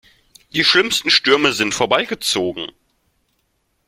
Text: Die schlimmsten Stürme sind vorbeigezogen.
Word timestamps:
Die 0.55 0.63
schlimmsten 0.63 1.11
Stürme 1.11 1.53
sind 1.53 1.75
vorbeigezogen. 1.75 2.71